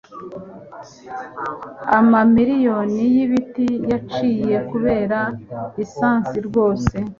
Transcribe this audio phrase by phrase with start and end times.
[1.97, 5.19] Amamiriyoni y'ibiti yaciwe kubera
[5.75, 6.95] lisansi rwose